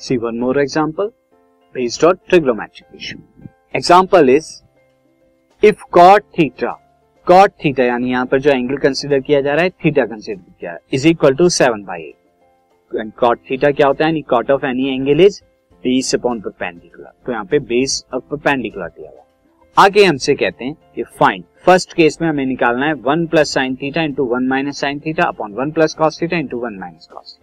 [0.00, 1.10] C one more example
[1.74, 4.50] based on trigonometric ratio example is
[5.62, 6.72] if cot theta
[7.26, 10.76] cot theta यानी यहाँ पर जो angle consider किया जा रहा है थीटा कंसिडर किया
[10.92, 14.20] is equal to seven by eight cot theta क्या होता है?
[14.22, 15.40] Cot of any angle is
[15.84, 20.74] base upon perpendicular तो यहाँ पे बेस ऑफ़ परपेंडिकुलर दिया हुआ आगे हमसे कहते हैं
[20.94, 24.80] कि फाइंड फ़र्स्ट केस में हमें निकालना है one plus sine theta into one minus
[24.80, 27.38] sine theta upon one plus cos theta into one minus cos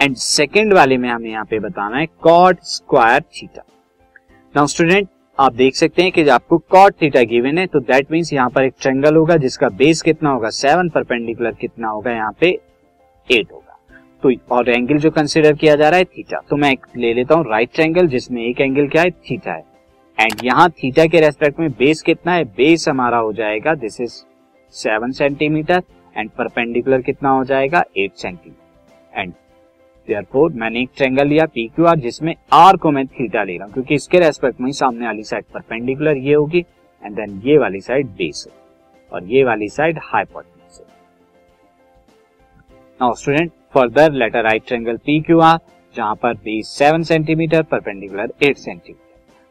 [0.00, 3.62] and second वाले में हमें यहाँ पे बताना है cot square theta
[4.54, 8.32] now student आप देख सकते हैं कि आपको कॉट थीटा गिवन है तो दैट मीन्स
[8.32, 10.50] यहाँ पर एक ट्रेंगल होगा, जिसका बेस कितना होगा?
[10.50, 12.12] सेवन परपेंडिकुलर कितना होगा?
[12.12, 12.48] यहाँ पे
[13.28, 13.78] एट होगा।
[14.22, 17.50] तो और एंगल जो कंसिडर किया जा रहा है थीटा तो मैं ले लेता हूँ
[17.50, 19.10] राइट ट्रेंगल जिसमें एक एंगल क्या है?
[19.10, 19.64] थीटा है।
[20.18, 22.44] एंड यहाँ थीटा के रेस्पेक्ट में बेस कितना है?
[22.46, 24.22] बेस हमारा हो जाएगा this is
[24.74, 25.82] seven centimetre
[26.16, 27.84] and perpendicular कितना हो जाएगा?
[27.96, 29.32] एट सेंटीमीटर एंड
[30.08, 31.44] देयरफॉर मैंने एक ट्रेंगल लिया
[31.86, 35.22] आर जिसमें आर को मैं थीटा ले रहा हूँ, क्योंकि इसके रेस्पेक्ट में सामने वाली
[35.24, 36.64] साइड परपेंडिकुलर ये होगी
[37.02, 38.46] एंड देन ये वाली साइड बेस
[39.12, 40.80] और ये वाली side hypotenuse
[43.00, 44.98] now student further later right triangle
[45.42, 45.58] are
[45.94, 49.04] जहाँ पर base seven centimetre perpendicular eight centimetre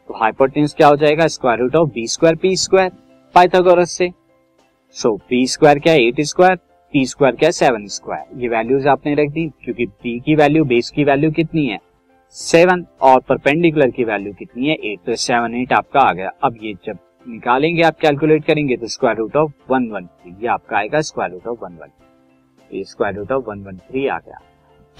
[0.08, 1.26] तो हाइपोटेन्यूज क्या हो जाएगा?
[1.26, 2.90] Square root of B square P square
[3.34, 4.08] Pythagoras से।
[4.96, 6.02] सो पी स्क्वायर क्या है?
[6.02, 6.58] एट स्क्वायर
[6.96, 7.52] पी स्क्वायर क्या है?
[7.52, 11.66] सेवन स्क्वायर ये वैल्यूज़ आपने रख दी, क्योंकि पी की वैल्यू बेस की वैल्यू कितनी
[11.66, 11.78] है?
[12.36, 14.74] सेवन और परपेंडिकुलर की वैल्यू कितनी है?
[14.74, 18.86] एट तो सेवन एट आपका आ गया। अब ये जब निकालेंगे, आप कैलकुलेट करेंगे तो
[18.86, 21.90] square root of one one three ये आपका आएगा square root of one one
[22.70, 24.38] ये square root of one one three आ गया।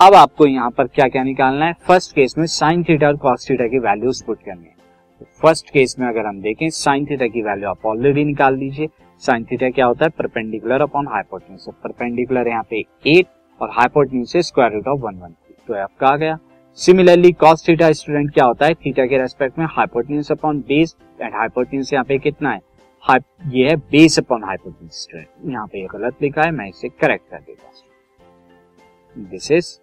[0.01, 1.73] अब आपको यहाँ पर क्या क्या निकालना है?
[1.87, 5.97] फ़र्स्ट केस में साइन थीटा और कॉस थीटा की वैल्यूज़ पुट करनी है। फ़र्स्ट केस
[5.99, 8.89] में अगर हम देखें साइन थीटा की वैल्यू आप ऑलरेडी निकाल दीजिए।
[9.23, 10.11] साइन थीटा क्या होता है?
[10.19, 13.27] परपेंडिकुलर अपॉन हाइपोटेन्यूज परपेंडिकुलर यहाँ पे एट
[13.61, 15.35] और हाइपोटेन्यूज से square root of one one
[15.69, 16.39] तो आपका आ गया।
[16.79, 18.75] सिमिलरली कॉस थीटा स्टूडेंट क्या होता है?
[18.75, 22.61] थीटा के रेस्पेक्ट में hypotenuse upon base and hypotenuse यहाँ पे कितना है?
[23.49, 27.39] ये है बेस अपॉन हाइपोटेन्यूज स्टूडेंट यहाँ पे गलत लिखा है, मैं इसे करेक्ट कर
[27.39, 27.71] देता
[29.31, 29.77] this is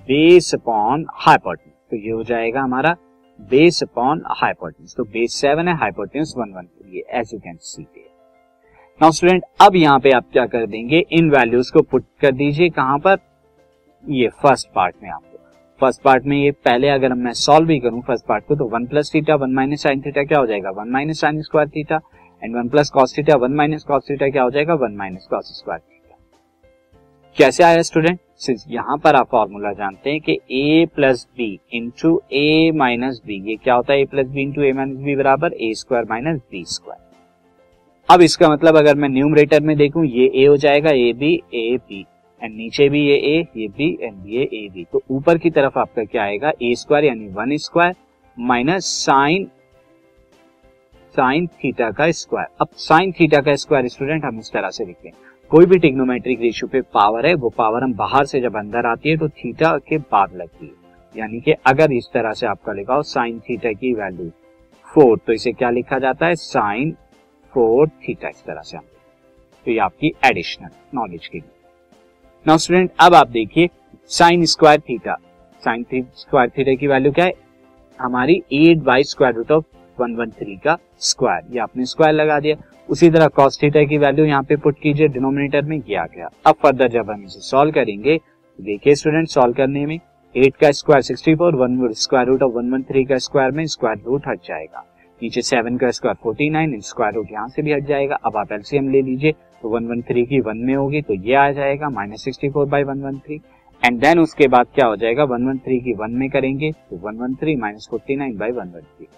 [0.00, 2.96] base upon hypotenuse तो ये हो जाएगा हमारा
[3.40, 7.56] बेस अपॉन हाइपोटेन्यूज तो बेस सेवन है हाइपोटेन्यूज वन वन के लिए as you can
[7.62, 7.86] see
[9.00, 10.98] now student अब यहाँ पे आप क्या कर देंगे?
[11.12, 13.18] इन वैल्यूज़ को पुट कर दीजिए कहाँ पर?
[14.04, 15.38] ये फ़र्स्ट पार्ट में आपको।
[15.80, 18.86] फ़र्स्ट पार्ट में ये पहले अगर मैं सॉल्व भी करूँ फ़र्स्ट पार्ट को तो one
[18.86, 20.70] plus theta one minus sine theta क्या हो जाएगा?
[20.70, 22.00] One minus sine square theta
[22.42, 24.74] and one plus cos theta one minus cos theta क्या हो जाएगा?
[24.74, 25.99] One minus cos square theta
[27.40, 32.20] कैसे आया स्टूडेंट सिंस यहाँ पर आप फॉर्मूला जानते हैं कि a plus B into
[32.32, 34.04] A minus B ये क्या होता है?
[34.04, 37.08] A plus B into A minus B बराबर A square minus B square
[38.08, 41.78] अब इसका मतलब अगर मैं न्यूमरेटर में देखूँ, ये a हो जाएगा A B A
[41.78, 42.04] B
[42.40, 45.78] and नीचे भी ये a, ये b एंड ये ए बी तो ऊपर की तरफ़
[45.78, 46.52] आपका क्या आएगा?
[46.62, 47.94] ए स्क्वायर यानी one square
[48.36, 49.50] minus sine
[51.14, 55.08] sine theta का स्क्वायर अब साइन थीटा का स्क्वायर स्टूडेंट हम इस तरह से लिखते
[55.08, 58.86] हैं कोई भी टिग्नोमेट्रिक रेशियो पे पावर है वो पावर हम बाहर से जब अंदर
[58.86, 60.72] आती है तो थीटा के बाद लगती है।
[61.14, 64.28] यानी कि अगर इस तरह से आपका लिखा हो साइन थीटा की वैल्यू
[64.86, 66.34] फोर तो इसे क्या लिखा जाता है?
[66.34, 66.92] साइन
[67.54, 68.84] फोर थीटा इस तरह से हम
[69.66, 71.50] तो ये आपकी एडिशनल नॉलेज के लिए।
[72.46, 73.68] नाउ स्टूडेंट अब आप देखिए
[74.10, 75.18] साइन स्क्वायर थीटा
[75.62, 77.34] साइन थी, स्क्वायर थीटा की वैल्यू क्या है?
[77.98, 79.64] हमारी eight by square root of
[79.98, 82.56] one one three का स्क्वायर ये आपने स्क्वायर लगा दिया।
[82.90, 86.54] उसी तरह कॉस थीटा की वैल्यू यहाँ पे पुट कीजिए डिनोमिनेटर में किया गया। अब
[86.62, 89.98] फर्दर जब हम इसे सॉल्व करेंगे तो देखिए स्टूडेंट सॉल्व करने में
[90.34, 93.64] एट का square sixty four one square root of one one three का स्क्वायर में
[93.66, 94.84] स्क्वायर रूट हट जाएगा।
[95.20, 98.52] नीचे सेवन का square forty nine square root यहाँ से भी हट जाएगा। अब आप
[98.52, 101.90] एलसीएम ले लीजिए तो वन वन थ्री की वन में होगी तो ये आ जाएगा
[101.90, 103.40] minus sixty four by one one three
[103.82, 107.00] and then उसके बाद क्या हो जाएगा वन वन थ्री की वन में करेंगे तो
[107.02, 109.08] one one three minus forty nine by one one three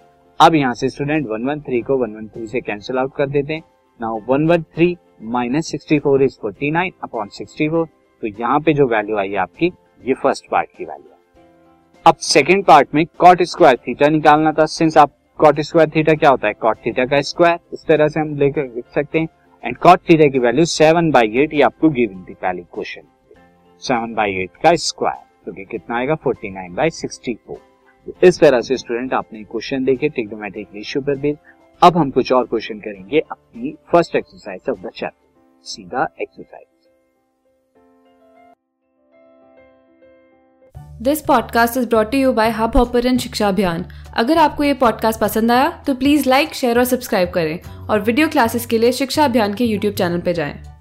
[0.42, 3.26] अब यहाँ से स्टूडेंट वन वन थ्री को वन वन थ्री से कैंसिल आउट कर
[3.28, 3.62] देते हैं।
[4.00, 4.96] Now one one three
[5.32, 7.87] minus sixty four is forty nine upon sixty four
[8.22, 9.66] तो यहाँ पे जो वैल्यू आई आपकी,
[10.05, 11.43] ये फ़र्स्ट पार्ट की वैल्यू है।
[12.06, 16.31] अब सेकेंड पार्ट में कॉट स्क्वायर थीटा निकालना था। सिंस आप कॉट स्क्वायर थीटा क्या
[16.31, 16.52] होता है?
[16.55, 19.28] कॉट थीटा का स्क्वायर इस तरह से हम लेकर लिख सकते हैं।
[19.64, 23.08] एंड कॉट थीटा की वैल्यू सेवन बाई एट ये आपको गिवन थी पहले क्वेश्चन
[23.82, 26.14] सेवन बाई एट का स्क्वायर तो कितना आएगा?
[26.14, 27.70] Forty nine by sixty four
[28.06, 31.34] इस तरह से स्टूडेंट आपने क्वेश्चन देखे टिग्नोमेट्रिक रेशियो पर भी।
[31.82, 36.66] अब हम कुछ और क्वेश्चन करेंगे अपनी first exercise of the chapter सीधा exercise
[41.02, 43.84] this podcast is brought you by Hubhopper Shiksha Abhiyan
[44.16, 47.58] अगर आपको ये पॉडकास्ट पसंद आया तो प्लीज़ लाइक शेयर और सब्सक्राइब करें।
[47.88, 50.71] और वीडियो क्लासेस के लिए शिक्षा अभियान के यूट्यूब चैनल पर जाएँ।